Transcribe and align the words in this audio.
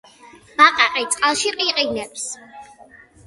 ბაყაყი 0.61 1.03
წყალში 1.15 1.51
ყიყინებს. 1.59 2.25